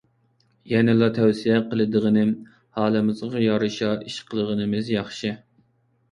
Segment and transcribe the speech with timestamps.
[0.69, 2.31] يەنىلا تەۋسىيە قىلىدىغىنىم،
[2.77, 5.31] ھالىمىزغا يارىشا ئىش قىلغىنىمىز ياخشى.